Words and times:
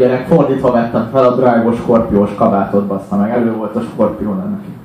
Gyerek, 0.00 0.26
fordítva 0.26 0.72
vettem 0.72 1.08
fel 1.12 1.24
a 1.24 1.34
drágos 1.34 1.76
skorpiós 1.76 2.34
kabátot, 2.34 2.86
bassza 2.86 3.16
meg. 3.16 3.30
Elő 3.30 3.52
volt 3.52 3.76
a 3.76 3.80
skorpió 3.80 4.32
neki. 4.32 4.76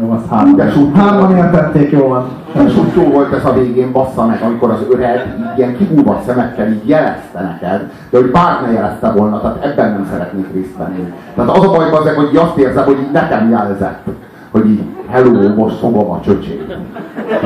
Jó, 0.00 0.10
azt 0.10 0.28
hárman. 0.30 0.56
De 0.56 0.70
súlyos. 0.70 0.92
Hárman 0.94 1.36
értették, 1.36 1.90
jó 1.90 2.08
van. 2.08 2.24
Úgy 2.56 2.92
jó 2.94 3.02
volt 3.02 3.32
ez 3.32 3.44
a 3.44 3.52
végén, 3.52 3.92
bassza 3.92 4.26
meg, 4.26 4.42
amikor 4.42 4.70
az 4.70 4.78
öreg 4.90 5.34
így 5.38 5.58
ilyen 5.58 5.76
kibúvat 5.76 6.22
szemekkel 6.22 6.68
így 6.68 6.88
jelezte 6.88 7.40
neked, 7.40 7.90
de 8.10 8.18
hogy 8.18 8.30
bár 8.30 8.62
ne 8.62 8.72
jelezte 8.72 9.10
volna, 9.10 9.40
tehát 9.40 9.64
ebben 9.64 9.92
nem 9.92 10.08
szeretnék 10.10 10.52
részt 10.52 10.76
venni. 10.76 11.12
Tehát 11.34 11.56
az 11.56 11.64
a 11.64 11.70
baj 11.70 11.90
azért, 11.90 12.16
hogy 12.16 12.36
azt 12.36 12.56
érzem, 12.56 12.84
hogy 12.84 12.98
így 13.00 13.12
nekem 13.12 13.50
jelzett, 13.50 14.06
hogy 14.50 14.66
így, 14.66 14.82
hello, 15.08 15.54
most 15.54 15.78
fogom 15.78 16.10
a 16.10 16.20
csöcsét. 16.20 16.76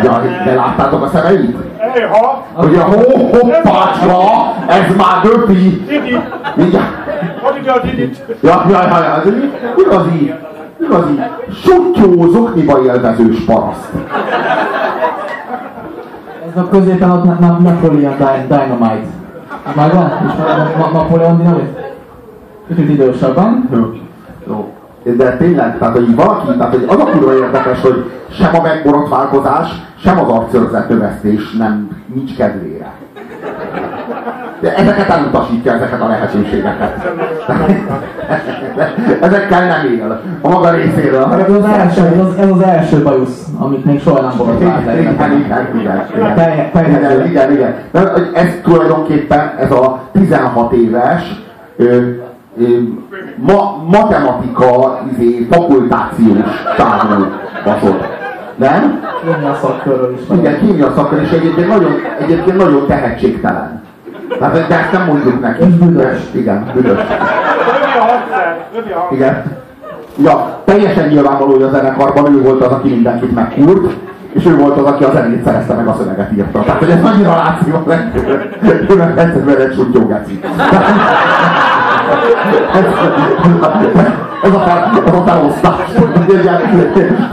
Ja, 0.03 0.21
de 0.45 0.55
láttátok 0.55 1.03
a 1.03 1.09
szemeit? 1.09 1.56
Hogy 2.55 2.75
a 2.77 2.83
hó, 2.83 3.29
hoppácsra, 3.33 4.19
ez 4.69 4.97
már 4.97 5.21
döpi. 5.23 5.53
Didi! 5.87 6.19
Igen. 6.57 6.83
Hadd 7.43 7.57
ide 7.61 7.71
a 7.73 7.81
Didit! 7.81 8.25
Ja, 8.41 8.65
ja, 8.71 8.83
ja, 8.83 8.99
ja, 9.03 9.23
igazi, 9.77 10.34
igazi, 10.81 11.21
sutyó, 11.65 12.31
zokniba 12.31 12.83
élvezős 12.83 13.39
paraszt. 13.47 13.89
Ez 16.51 16.62
a 16.62 16.69
középen 16.69 17.11
ott 17.11 17.25
na- 17.25 17.37
na- 17.41 17.59
Napoleon 17.59 18.15
Dy- 18.17 18.47
Dynamite. 18.49 19.07
Megvan? 19.75 20.13
Ismered 20.28 20.93
Napoleon 20.93 21.37
Dynamite? 21.37 21.95
Kicsit 22.69 22.89
idősebben. 22.89 23.69
De 25.15 25.37
tényleg, 25.37 25.78
tehát 25.78 25.94
hogy 25.94 26.15
valaki, 26.15 26.47
tehát 26.47 26.72
hogy 26.72 26.84
az 26.89 26.99
a 26.99 27.05
kurva 27.05 27.34
érdekes, 27.34 27.81
hogy 27.81 28.11
sem 28.31 28.55
a 28.55 28.62
megborotválkozás, 28.62 29.69
sem 30.03 30.19
az 30.19 30.28
arcőrzet 30.28 30.89
növesztés 30.89 31.53
nem 31.59 31.91
nincs 32.15 32.37
kedvére. 32.37 32.93
De 34.61 34.75
ezeket 34.75 35.09
elutasítja, 35.09 35.72
ezeket 35.72 36.00
a 36.00 36.06
lehetőségeket. 36.06 37.09
Ezekkel 39.21 39.66
nem 39.66 39.87
él. 39.87 40.21
A 40.41 40.49
maga 40.49 40.71
részéről. 40.71 41.33
Ez 41.33 41.53
az 41.53 41.65
első, 41.65 42.00
ez 42.00 42.19
az, 42.19 42.37
ez 42.39 42.50
az 42.50 42.62
első 42.62 43.03
bajusz, 43.03 43.47
amit 43.59 43.84
még 43.84 44.00
soha 44.00 44.21
nem 44.21 44.47
le. 44.87 45.00
Igen, 45.00 45.39
igen, 45.39 45.66
igen, 45.72 47.27
igen. 47.27 47.53
Igen. 47.53 47.75
De 47.91 48.12
ez 48.34 48.49
tulajdonképpen 48.62 49.53
ez 49.59 49.71
a 49.71 50.00
16 50.12 50.72
éves 50.72 51.43
ö, 51.77 51.84
ö, 52.59 52.65
ma, 53.36 53.84
matematika 53.91 55.00
izé, 55.12 55.47
fakultációs 55.50 56.64
távú 56.76 57.24
baszott. 57.64 58.04
Nem? 58.56 59.04
Kémia 59.24 59.58
szakkörről 59.62 60.14
is. 60.14 60.38
Igen, 60.38 60.60
kémia 60.60 60.92
szakon, 60.97 61.20
és 61.20 61.30
egyébként 61.30 61.69
nagyon, 61.69 61.94
egyébként 62.20 62.56
nagyon 62.56 62.86
tehetségtelen. 62.86 63.82
Tehát 64.38 64.69
de 64.69 64.78
ezt 64.78 64.92
nem 64.92 65.04
mondjuk 65.06 65.41
neki. 65.41 65.62
És 65.62 65.74
büdös. 65.74 66.19
Igen, 66.32 66.70
büdös. 66.74 66.98
Igen. 69.10 69.44
Ja, 70.22 70.60
teljesen 70.64 71.08
nyilvánvaló, 71.08 71.53
hogy 71.53 71.62
a 71.62 71.70
zenekarban 71.70 72.34
ő 72.34 72.42
volt 72.42 72.64
az, 72.64 72.72
aki 72.72 72.88
mindenkit 72.88 73.34
megkúrt, 73.34 73.92
és 74.32 74.47
ő 74.47 74.56
volt 74.56 74.76
az, 74.76 74.84
aki 74.84 75.04
a 75.04 75.12
zenét 75.12 75.44
szerezte 75.44 75.74
meg 75.74 75.86
a 75.86 75.94
szöveget 75.98 76.32
írta. 76.32 76.60
Tehát, 76.60 76.78
hogy 76.78 76.91
ez 76.91 77.04
annyira 77.04 77.36
látszik, 77.36 77.72
hogy 77.72 78.86
ő 78.88 78.94
meg 78.97 79.18
egyszerűen 79.18 79.60
egy 79.60 79.74
sutyó 79.74 80.06
geci. 80.06 80.41
Ez 84.43 84.53
a, 84.53 84.91
ez 85.06 85.15
a 85.15 85.22
felosztás. 85.27 85.75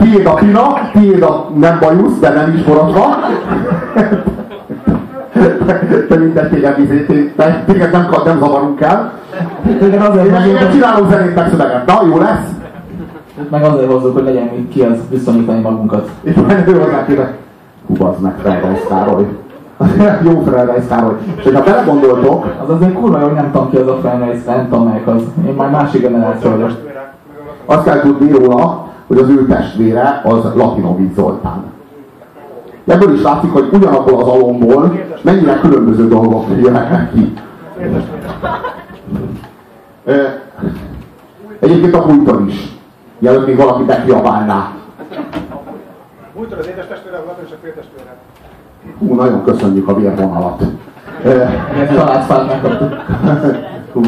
Tiéd 0.00 0.26
a 0.26 0.34
pina, 0.34 0.74
tiéd 0.92 1.22
a 1.22 1.50
nem 1.56 1.78
bajusz, 1.80 2.18
de 2.18 2.28
nem 2.30 2.54
is 2.54 2.62
borotva. 2.62 3.16
Te 6.08 6.16
mindegy, 6.16 6.48
téged, 6.48 6.78
izé, 6.78 7.32
te- 7.36 7.62
téged 7.66 7.92
nem, 7.92 8.08
nem 8.24 8.38
zavarunk 8.38 8.80
el. 8.80 9.12
Én 9.80 10.00
meg 10.42 10.70
csinálom 10.72 11.08
zenét 11.10 11.34
meg 11.34 11.48
szöveget. 11.50 11.86
Na, 11.86 12.00
jó 12.08 12.18
lesz? 12.18 12.48
meg 13.50 13.64
azért 13.64 13.90
hozzuk, 13.90 14.14
hogy 14.14 14.24
legyen 14.24 14.68
ki 14.68 14.80
az 14.80 14.98
viszonyítani 15.10 15.60
magunkat. 15.60 16.08
És 16.22 16.34
majd 16.34 16.68
ő 16.68 16.80
hozzá 16.80 17.04
kéne. 17.06 17.32
Hú, 17.86 17.94
bazd 17.94 18.20
meg, 18.20 18.34
Károly. 18.88 19.26
Jó 20.26 20.42
Felrajz 20.46 20.88
Károly. 20.88 21.16
És 21.36 21.42
hogyha 21.42 21.62
belegondoltok, 21.62 22.46
Az 22.62 22.70
azért 22.70 22.92
kurva 22.92 23.18
jó, 23.18 23.24
hogy 23.24 23.34
nem 23.34 23.50
tudom 23.52 23.70
ki 23.70 23.76
az 23.76 23.88
a 23.88 23.98
Fenreis, 24.02 24.44
nem 24.44 24.68
tudom 24.68 24.88
melyik 24.88 25.06
az. 25.06 25.22
Én 25.46 25.54
már 25.54 25.70
másik 25.70 26.00
generáció 26.00 26.50
vagyok. 26.50 26.70
azt 27.64 27.84
kell 27.84 28.00
tudni 28.00 28.30
róla, 28.30 28.88
hogy 29.06 29.18
az 29.18 29.28
ő 29.28 29.46
testvére 29.46 30.20
az 30.24 30.54
Latinovic 30.54 31.14
Zoltán. 31.14 31.64
Ebből 32.86 33.14
is 33.14 33.22
látszik, 33.22 33.52
hogy 33.52 33.68
ugyanabból 33.72 34.20
az 34.20 34.28
alomból 34.28 35.00
mennyire 35.22 35.58
különböző 35.58 36.08
dolgok 36.08 36.44
jöhetnek 36.62 37.12
ki. 37.12 37.32
Egyébként 41.58 41.94
a 41.94 42.06
Bújton 42.06 42.48
is. 42.48 42.72
Mielőtt 43.18 43.46
még 43.46 43.56
valaki 43.56 43.82
bekiabálná. 43.82 44.72
Bújtól 46.34 46.58
az 46.58 46.66
édes 46.66 46.86
testvére, 46.86 47.16
a 47.16 47.36
és 47.44 47.50
a 47.52 47.56
féltestvére. 47.62 48.16
Hú, 48.98 49.14
nagyon 49.14 49.44
köszönjük 49.44 49.88
a 49.88 49.94
vérvonalat. 49.94 50.62
Családfát 51.94 52.46
megkaptuk. 52.46 52.94
Hú. 53.92 54.00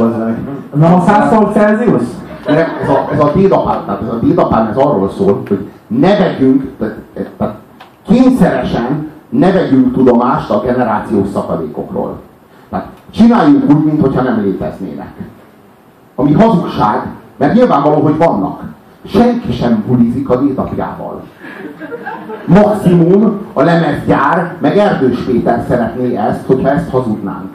Na, 0.74 0.94
a 0.94 1.00
100 1.00 1.32
fok 1.32 1.52
Celsius? 1.52 2.02
Nem, 2.46 2.66
ez 2.82 2.88
a, 2.88 3.08
ez 3.12 3.20
a 3.20 3.32
dédapám, 3.34 3.84
tehát 3.84 4.02
ez 4.02 4.08
a 4.08 4.18
dédapám 4.18 4.66
ez 4.66 4.76
arról 4.76 5.10
szól, 5.10 5.42
hogy 5.48 5.68
ne 5.86 6.16
vegyünk, 6.18 6.70
tehát, 6.78 6.96
tehát 7.36 7.54
kényszeresen 8.08 9.10
ne 9.28 9.52
vegyünk 9.52 9.92
tudomást 9.92 10.50
a 10.50 10.60
generációs 10.60 11.28
szakadékokról. 11.32 12.18
Tehát 12.70 12.86
csináljunk 13.10 13.70
úgy, 13.70 13.84
mintha 13.84 14.22
nem 14.22 14.40
léteznének. 14.40 15.12
Ami 16.14 16.32
hazugság, 16.32 17.06
mert 17.36 17.54
nyilvánvaló, 17.54 18.00
hogy 18.00 18.16
vannak. 18.16 18.62
Senki 19.06 19.52
sem 19.52 19.84
bulizik 19.86 20.28
a 20.28 20.36
dédapjával. 20.36 21.22
Maximum 22.44 23.46
a 23.52 23.62
lemezgyár, 23.62 24.54
meg 24.58 24.76
Erdős 24.78 25.18
Péter 25.18 25.64
szeretné 25.68 26.16
ezt, 26.16 26.46
hogyha 26.46 26.70
ezt 26.70 26.90
hazudnánk. 26.90 27.54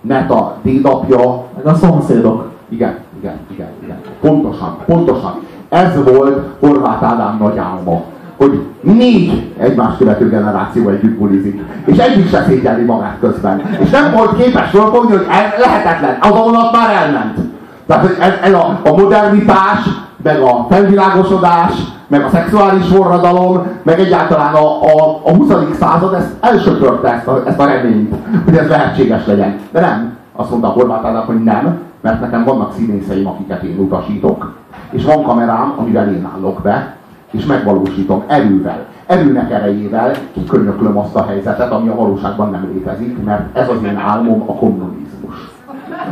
Mert 0.00 0.30
a 0.30 0.56
dédapja 0.62 1.44
Meg 1.56 1.66
a 1.66 1.74
szomszédok. 1.74 2.50
igen, 2.68 2.96
igen, 3.18 3.36
igen, 3.50 3.68
igen. 3.82 4.00
Pontosan, 4.20 4.76
pontosan. 4.86 5.40
Ez 5.68 6.04
volt 6.04 6.46
Horváth 6.60 7.04
Ádám 7.04 7.36
nagy 7.40 7.58
álma, 7.58 8.02
hogy 8.36 8.62
négy 8.80 9.52
egymást 9.58 9.96
követő 9.96 10.28
generáció 10.28 10.88
együtt 10.88 11.18
bulizik. 11.18 11.62
És 11.84 11.96
egyik 11.96 12.28
se 12.28 12.44
szégyelli 12.48 12.84
magát 12.84 13.16
közben. 13.20 13.62
És 13.80 13.90
nem 13.90 14.12
volt 14.12 14.36
képes 14.36 14.70
fölfogni, 14.70 15.16
hogy 15.16 15.26
ez 15.30 15.60
lehetetlen. 15.64 16.18
Az 16.20 16.30
a 16.30 16.42
vonat 16.42 16.72
már 16.72 16.90
elment. 16.96 17.38
Tehát, 17.86 18.18
ez, 18.18 18.32
ez 18.42 18.52
a, 18.52 18.80
a 18.84 18.96
modernitás, 18.96 19.84
meg 20.22 20.40
a 20.40 20.66
felvilágosodás, 20.70 21.72
meg 22.08 22.24
a 22.24 22.28
szexuális 22.28 22.86
forradalom, 22.86 23.66
meg 23.82 24.00
egyáltalán 24.00 24.54
a, 24.54 24.82
a, 24.82 25.20
a 25.24 25.34
20. 25.34 25.52
század 25.78 26.14
ezt 26.14 26.34
elsöpörte 26.40 27.12
ezt 27.12 27.26
a, 27.26 27.42
ezt 27.46 27.58
a 27.58 27.66
reményt, 27.66 28.14
hogy 28.44 28.56
ez 28.56 28.68
lehetséges 28.68 29.26
legyen. 29.26 29.60
De 29.72 29.80
nem. 29.80 30.16
Azt 30.32 30.50
mondta 30.50 30.68
a 30.68 30.70
Horváth 30.70 31.06
Ádám, 31.06 31.26
hogy 31.26 31.42
nem, 31.42 31.78
mert 32.00 32.20
nekem 32.20 32.44
vannak 32.44 32.72
színészeim, 32.72 33.26
akiket 33.26 33.62
én 33.62 33.78
utasítok, 33.78 34.54
és 34.90 35.04
van 35.04 35.22
kamerám, 35.22 35.74
amivel 35.76 36.12
én 36.12 36.28
állok 36.34 36.60
be, 36.62 36.96
és 37.30 37.46
megvalósítom 37.46 38.22
erővel, 38.26 38.84
erőnek 39.06 39.50
erejével 39.50 40.12
kikönyöklöm 40.32 40.98
azt 40.98 41.14
a 41.14 41.26
helyzetet, 41.26 41.70
ami 41.70 41.88
a 41.88 41.94
valóságban 41.94 42.50
nem 42.50 42.68
létezik, 42.72 43.24
mert 43.24 43.56
ez 43.56 43.68
az 43.68 43.82
én 43.84 43.96
álmom 43.96 44.42
a 44.46 44.54
kommunizmus. 44.54 45.17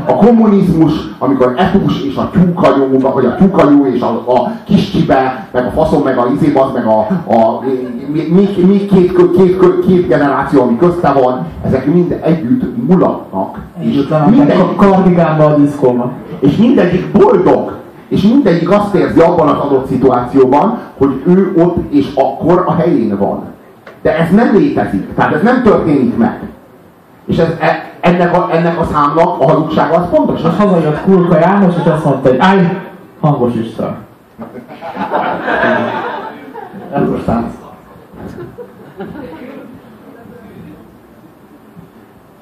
A 0.04 0.12
kommunizmus, 0.12 0.92
amikor 1.18 1.54
Etus 1.56 2.02
és 2.02 2.16
a 2.16 2.30
tyúkanyó, 2.32 2.98
vagy 2.98 3.24
a 3.24 3.34
tyúkanyó 3.34 3.86
és 3.86 4.00
a, 4.00 4.06
a 4.26 4.52
kis 4.64 4.90
csibe, 4.90 5.48
meg 5.52 5.66
a 5.66 5.70
faszom, 5.70 6.02
meg 6.02 6.18
a 6.18 6.28
izébaz, 6.34 6.72
meg 6.74 6.86
a, 6.86 6.98
a 7.26 7.60
még, 8.12 8.66
még 8.66 8.90
két, 8.92 9.12
két, 9.36 9.58
két, 9.86 10.06
generáció, 10.06 10.62
ami 10.62 10.76
közte 10.76 11.12
van, 11.12 11.46
ezek 11.66 11.86
mind 11.86 12.20
együtt 12.22 12.86
mulatnak. 12.88 13.58
És 13.78 13.86
Együtt 13.86 14.08
lementek 14.08 14.36
mindegyik, 14.36 14.62
a 14.62 14.74
kardigánba 14.74 15.44
a 15.44 15.56
diszkóba. 15.56 16.12
és 16.38 16.56
mindegyik 16.56 17.12
boldog. 17.12 17.74
És 18.08 18.22
mindegyik 18.22 18.70
azt 18.70 18.94
érzi 18.94 19.20
abban 19.20 19.48
az 19.48 19.58
adott 19.58 19.86
szituációban, 19.86 20.78
hogy 20.98 21.22
ő 21.26 21.52
ott 21.56 21.92
és 21.92 22.06
akkor 22.14 22.64
a 22.66 22.74
helyén 22.74 23.18
van. 23.18 23.42
De 24.02 24.18
ez 24.18 24.30
nem 24.30 24.56
létezik. 24.56 25.14
Tehát 25.14 25.34
ez 25.34 25.42
nem 25.42 25.62
történik 25.62 26.16
meg. 26.16 26.40
És 27.26 27.38
ez, 27.38 27.48
e, 27.58 27.85
ennek, 28.06 28.34
a, 28.34 28.48
ennek 28.52 28.80
a 28.80 28.84
számnak 28.84 29.40
a 29.40 29.50
hazugsága 29.50 29.96
az 29.96 30.08
pontos. 30.10 30.40
És 30.40 30.56
hazajött 30.58 31.02
Kulka 31.02 31.38
János, 31.38 31.74
és 31.76 31.90
azt 31.90 32.04
mondta, 32.04 32.28
hogy 32.28 32.38
állj, 32.38 32.78
hangos 33.20 33.54
Isten. 33.54 33.96
Ez 36.92 37.08
most. 37.08 37.30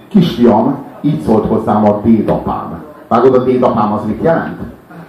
Kisfiam, 0.09 0.85
így 1.01 1.21
szólt 1.21 1.47
hozzám 1.47 1.85
a 1.85 2.01
dédapám. 2.03 2.83
Vágod, 3.09 3.35
a 3.35 3.45
dédapám 3.45 3.93
az 3.93 4.05
mit 4.07 4.23
jelent? 4.23 4.61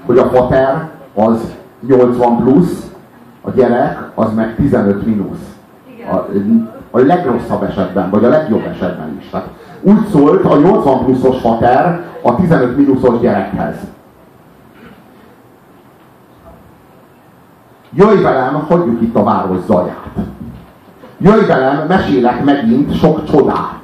Hogy 0.06 0.18
a 0.18 0.26
fater 0.26 0.90
az 1.14 1.56
80 1.88 2.38
plusz, 2.38 2.92
a 3.42 3.50
gyerek 3.52 4.12
az 4.16 4.34
meg 4.34 4.56
15 4.56 5.06
mínusz. 5.06 5.56
A, 6.12 6.16
a 6.96 7.06
legrosszabb 7.06 7.64
esetben, 7.64 8.10
vagy 8.10 8.24
a 8.24 8.30
legjobb 8.30 8.66
esetben 8.66 9.18
is. 9.20 9.30
Tehát 9.30 9.48
Úgy 9.82 10.08
szólt 10.12 10.44
a 10.44 10.58
80 10.58 11.06
pluszos 11.06 11.40
fater 11.40 12.06
a 12.22 12.36
15 12.36 12.78
mínuszos 12.78 13.20
gyerekhez. 13.20 13.76
Jöjj 17.94 18.22
velem, 18.22 18.66
hagyjuk 18.68 19.02
itt 19.02 19.16
a 19.16 19.24
város 19.24 19.58
zaját. 19.66 20.14
Jöjj 21.18 21.46
velem, 21.46 21.88
mesélek 21.88 22.44
megint 22.44 22.98
sok 22.98 23.24
csodát. 23.24 23.82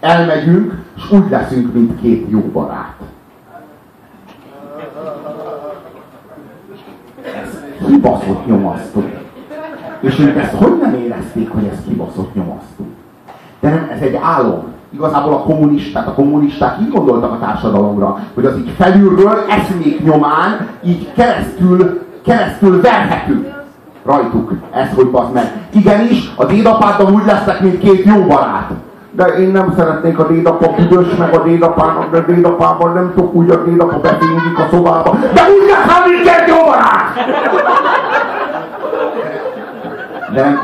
Elmegyünk, 0.00 0.84
és 0.96 1.10
úgy 1.10 1.30
leszünk, 1.30 1.74
mint 1.74 2.00
két 2.00 2.30
jó 2.30 2.40
barát. 2.40 2.96
Ez 7.22 7.62
kibaszott 7.86 8.46
nyomasztó. 8.46 9.17
És 10.00 10.18
ők 10.18 10.36
ezt 10.36 10.54
hogy 10.54 10.78
nem 10.80 10.94
érezték, 10.94 11.50
hogy 11.50 11.64
ez 11.72 11.78
kibaszott 11.88 12.34
nyomasztó? 12.34 12.86
De 13.60 13.68
nem, 13.68 13.88
ez 13.94 14.00
egy 14.00 14.18
álom. 14.22 14.62
Igazából 14.90 15.32
a 15.32 15.42
kommunisták, 15.42 16.06
a 16.06 16.12
kommunisták 16.12 16.76
így 16.80 16.90
gondoltak 16.90 17.32
a 17.32 17.38
társadalomra, 17.38 18.18
hogy 18.34 18.44
az 18.44 18.56
így 18.56 18.72
felülről, 18.76 19.38
eszmék 19.48 20.04
nyomán, 20.04 20.68
így 20.84 21.12
keresztül, 21.12 22.00
keresztül 22.24 22.80
verhető 22.80 23.52
rajtuk. 24.04 24.52
Ez, 24.70 24.88
hogy 24.94 25.10
bazd 25.10 25.32
meg. 25.32 25.52
Igenis, 25.72 26.32
a 26.36 26.44
dédapáddal 26.44 27.12
úgy 27.12 27.24
lesznek, 27.26 27.60
mint 27.60 27.78
két 27.78 28.04
jó 28.04 28.24
barát. 28.26 28.70
De 29.10 29.24
én 29.24 29.50
nem 29.50 29.74
szeretnék 29.76 30.18
a 30.18 30.26
dédapa 30.26 30.74
büdös, 30.76 31.14
meg 31.18 31.34
a 31.34 31.42
dédapának, 31.42 32.10
de 32.10 32.20
dédapával 32.20 32.92
nem 32.92 33.12
tudok 33.14 33.34
úgy, 33.34 33.50
a 33.50 33.64
dédapa 33.64 34.00
befénylik 34.00 34.58
a 34.58 34.66
szobába. 34.70 35.16
De 35.34 35.42
úgy 35.42 35.68
lesz, 35.70 36.06
mint 36.06 36.22
két 36.22 36.48
jó 36.48 36.64
barát! 36.64 37.08
De, 40.38 40.58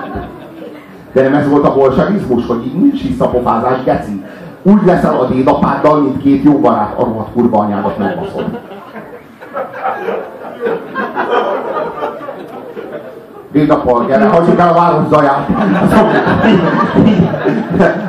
de 1.13 1.23
nem 1.23 1.35
ez 1.35 1.49
volt 1.49 1.65
a 1.65 1.75
bolsevizmus, 1.75 2.47
hogy 2.47 2.67
így 2.67 2.81
nincs 2.81 3.03
visszapofázás, 3.03 3.83
geci. 3.85 4.25
Úgy 4.63 4.85
leszel 4.85 5.21
a 5.21 5.25
dédapáddal, 5.25 6.01
mint 6.01 6.23
két 6.23 6.43
jó 6.43 6.59
barát, 6.59 6.99
a 6.99 7.05
rohadt 7.05 7.33
kurva 7.33 7.59
anyádat 7.59 7.99
megbaszod. 7.99 8.45
Dédapa, 13.53 14.05
gyere, 14.09 14.29
hagyjuk 14.29 14.59
el 14.59 14.69
a 14.69 14.75
város 14.75 15.09
zaját. 15.11 15.49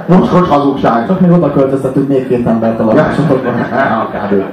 Most 0.08 0.32
most 0.32 0.50
hazugság. 0.50 1.08
Csak 1.08 1.20
még 1.20 1.32
oda 1.32 1.52
költöztetünk 1.52 2.08
még 2.08 2.28
két 2.28 2.48
embert 2.48 2.80
a 2.80 2.86
lakásokban. 2.86 3.56
Ja, 3.72 4.10
kb. 4.14 4.44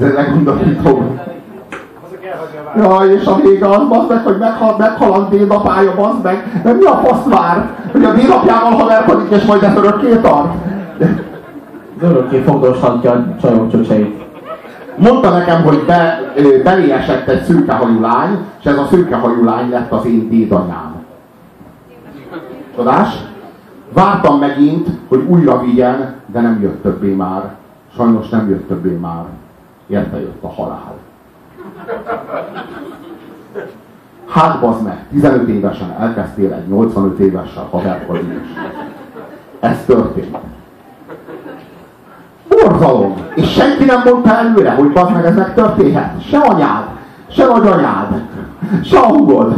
Ez 0.00 0.08
a 0.08 0.14
város. 0.84 1.39
Ja, 2.76 3.00
és 3.14 3.24
a 3.24 3.36
vége 3.36 3.68
az, 3.68 3.88
bazd 3.88 4.08
meg, 4.08 4.24
hogy 4.24 4.38
meghal, 4.38 4.74
meghal 4.78 5.12
a 5.12 5.28
dédapája, 5.28 5.94
bazd 5.94 6.22
meg. 6.22 6.60
De 6.62 6.72
mi 6.72 6.84
a 6.84 7.00
fasz 7.04 7.24
vár? 7.24 7.70
Hogy 7.92 8.04
a 8.04 8.12
dédapjával 8.12 8.70
haverkodik, 8.70 9.30
és 9.30 9.44
majd 9.44 9.62
ez 9.62 9.76
örökké 9.76 10.16
tart? 10.16 10.54
Az 11.96 12.08
örökké 12.08 12.40
fogdoshatja 12.40 13.10
a 13.10 13.36
csajok 13.40 13.70
csöcseit. 13.70 14.20
Mondta 14.96 15.30
nekem, 15.30 15.62
hogy 15.62 15.84
be, 15.86 16.20
belé 16.64 16.90
esett 16.90 17.28
egy 17.28 17.42
szürkehajú 17.42 18.00
lány, 18.00 18.38
és 18.58 18.64
ez 18.64 18.78
a 18.78 18.86
szürkehajú 18.90 19.44
lány 19.44 19.70
lett 19.70 19.92
az 19.92 20.06
én 20.06 20.28
dédanyám. 20.28 20.94
Csodás? 22.76 23.08
Vártam 23.92 24.38
megint, 24.38 24.88
hogy 25.08 25.24
újra 25.28 25.60
vigyen, 25.60 26.14
de 26.26 26.40
nem 26.40 26.60
jött 26.62 26.82
többé 26.82 27.12
már. 27.12 27.54
Sajnos 27.96 28.28
nem 28.28 28.48
jött 28.48 28.68
többé 28.68 28.90
már. 28.90 29.24
Érte 29.86 30.20
jött 30.20 30.42
a 30.42 30.48
halál. 30.48 30.94
Hát 34.28 34.60
bazd 34.60 34.82
meg, 34.82 35.06
15 35.10 35.48
évesen 35.48 35.96
elkezdtél 36.00 36.52
egy 36.52 36.68
85 36.68 37.18
évessel 37.18 37.66
haverkodni. 37.70 38.40
Ez 39.60 39.84
történt. 39.86 40.36
Borzalom! 42.48 43.14
És 43.34 43.52
senki 43.52 43.84
nem 43.84 44.02
mondta 44.04 44.36
előre, 44.36 44.70
hogy 44.70 44.92
bazd 44.92 45.12
meg 45.12 45.24
ez 45.24 45.36
megtörténhet. 45.36 46.22
Se 46.28 46.38
anyád, 46.38 46.84
se 47.28 47.46
nagyanyád, 47.46 48.22
se 48.84 48.98
a 48.98 49.06
hugod, 49.06 49.54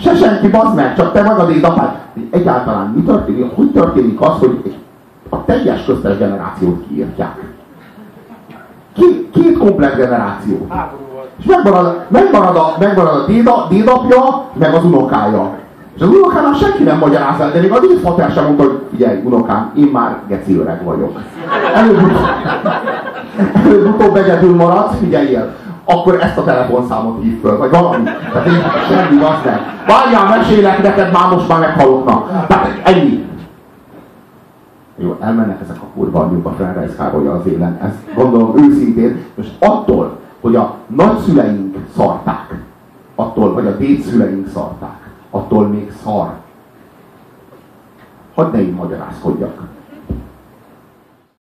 se 0.00 0.14
senki 0.14 0.48
bazd 0.48 0.74
meg, 0.74 0.96
csak 0.96 1.12
te 1.12 1.22
meg 1.22 1.38
a 1.38 1.46
dédapád. 1.46 1.96
Egyáltalán 2.30 2.86
mi 2.86 3.02
történik? 3.02 3.54
Hogy 3.54 3.70
történik 3.70 4.20
az, 4.20 4.38
hogy 4.38 4.74
a 5.28 5.44
teljes 5.44 5.84
köztes 5.84 6.18
generációt 6.18 6.86
kiírtják? 6.88 7.54
Két, 8.92 9.30
két 9.30 9.58
komplet 9.58 9.96
generáció. 9.96 10.66
Háború. 10.68 11.05
És 11.38 11.44
megmarad, 11.44 12.04
megmarad, 12.08 12.56
a, 12.56 12.74
megmarad 12.78 13.20
a 13.20 13.26
déda, 13.26 13.66
dédapja, 13.70 14.44
meg 14.52 14.74
az 14.74 14.84
unokája. 14.84 15.54
És 15.96 16.02
az 16.02 16.08
unokának 16.08 16.56
senki 16.56 16.82
nem 16.82 16.98
magyaráz 16.98 17.40
el, 17.40 17.50
de 17.50 17.60
még 17.60 17.72
a 17.72 17.80
dédfater 17.80 18.30
sem 18.30 18.44
mondta, 18.44 18.62
hogy 18.62 18.80
figyelj, 18.90 19.20
unokám, 19.24 19.72
én 19.76 19.88
már 19.92 20.16
geci 20.28 20.58
öreg 20.58 20.84
vagyok. 20.84 21.18
Előbb-utóbb 23.64 24.00
előbb 24.00 24.16
egyedül 24.16 24.54
maradsz, 24.54 24.98
figyeljél. 24.98 25.54
Akkor 25.84 26.18
ezt 26.22 26.38
a 26.38 26.44
telefonszámot 26.44 27.22
hív 27.22 27.40
föl, 27.40 27.58
vagy 27.58 27.70
valami. 27.70 28.04
Tehát 28.32 28.48
így 28.48 28.62
semmi, 28.88 29.22
az 29.22 29.44
nem. 29.44 29.60
Várjál, 29.86 30.36
mesélek 30.36 30.82
neked, 30.82 31.12
már 31.12 31.30
most 31.30 31.48
már 31.48 31.58
meghaloknak. 31.58 32.46
Tehát 32.46 32.80
ennyi. 32.82 33.24
Jó, 34.96 35.16
elmennek 35.20 35.60
ezek 35.62 35.76
a 35.80 35.86
kurva 35.94 36.20
anyjuk 36.20 36.46
a 36.46 36.50
Frenreis 36.50 36.96
Károly 36.96 37.26
az 37.26 37.46
élen. 37.46 37.78
Ezt 37.82 38.14
gondolom 38.14 38.56
őszintén, 38.56 39.24
most 39.34 39.50
attól, 39.58 40.18
hogy 40.46 40.56
a 40.56 40.74
nagyszüleink 40.86 41.76
szarták, 41.96 42.54
attól, 43.14 43.52
vagy 43.52 43.66
a 43.66 43.76
dédszüleink 43.76 44.48
szarták, 44.48 45.10
attól 45.30 45.66
még 45.66 45.92
szar. 46.02 46.34
Hadd 48.34 48.52
ne 48.52 48.60
így 48.60 48.74
magyarázkodjak. 48.74 49.62